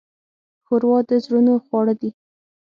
ښوروا 0.65 0.97
د 1.09 1.11
زړونو 1.23 1.53
خواړه 1.65 1.93
دي. 2.01 2.09